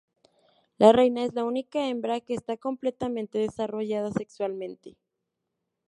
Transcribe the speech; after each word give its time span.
La 0.79 0.93
reina 0.93 1.23
es 1.23 1.35
la 1.35 1.45
única 1.45 1.87
hembra 1.89 2.21
que 2.21 2.33
está 2.33 2.57
completamente 2.57 3.37
desarrollada 3.37 4.09
sexualmente. 4.11 4.97